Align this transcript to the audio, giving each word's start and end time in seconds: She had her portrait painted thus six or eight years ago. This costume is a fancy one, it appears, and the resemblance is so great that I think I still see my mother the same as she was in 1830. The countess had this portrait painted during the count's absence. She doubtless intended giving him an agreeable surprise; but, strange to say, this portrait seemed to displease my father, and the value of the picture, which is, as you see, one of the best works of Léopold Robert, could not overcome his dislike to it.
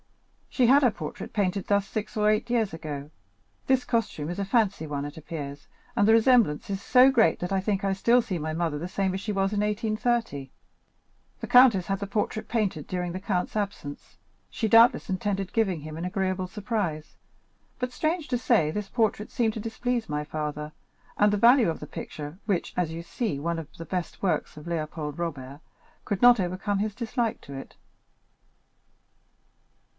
She 0.49 0.65
had 0.67 0.81
her 0.81 0.89
portrait 0.91 1.31
painted 1.31 1.67
thus 1.67 1.87
six 1.87 2.17
or 2.17 2.27
eight 2.29 2.49
years 2.49 2.73
ago. 2.73 3.11
This 3.67 3.85
costume 3.85 4.29
is 4.29 4.39
a 4.39 4.43
fancy 4.43 4.85
one, 4.85 5.05
it 5.05 5.15
appears, 5.15 5.67
and 5.95 6.05
the 6.07 6.11
resemblance 6.11 6.69
is 6.69 6.81
so 6.81 7.09
great 7.11 7.39
that 7.39 7.53
I 7.53 7.61
think 7.61 7.85
I 7.85 7.93
still 7.93 8.21
see 8.21 8.37
my 8.39 8.51
mother 8.51 8.77
the 8.77 8.89
same 8.89 9.13
as 9.13 9.21
she 9.21 9.31
was 9.31 9.53
in 9.53 9.61
1830. 9.61 10.51
The 11.39 11.47
countess 11.47 11.85
had 11.85 11.99
this 11.99 12.09
portrait 12.09 12.49
painted 12.49 12.85
during 12.87 13.11
the 13.11 13.19
count's 13.19 13.55
absence. 13.55 14.17
She 14.49 14.67
doubtless 14.67 15.09
intended 15.09 15.53
giving 15.53 15.81
him 15.81 15.95
an 15.97 16.03
agreeable 16.03 16.47
surprise; 16.47 17.15
but, 17.79 17.93
strange 17.93 18.27
to 18.29 18.37
say, 18.39 18.71
this 18.71 18.89
portrait 18.89 19.31
seemed 19.31 19.53
to 19.53 19.59
displease 19.59 20.09
my 20.09 20.23
father, 20.23 20.73
and 21.15 21.31
the 21.31 21.37
value 21.37 21.69
of 21.69 21.79
the 21.79 21.87
picture, 21.87 22.39
which 22.45 22.71
is, 22.71 22.77
as 22.77 22.91
you 22.91 23.03
see, 23.03 23.39
one 23.39 23.59
of 23.59 23.71
the 23.77 23.85
best 23.85 24.21
works 24.23 24.57
of 24.57 24.65
Léopold 24.65 25.17
Robert, 25.17 25.61
could 26.03 26.21
not 26.23 26.39
overcome 26.39 26.79
his 26.79 26.95
dislike 26.95 27.39
to 27.41 27.53
it. 27.53 27.77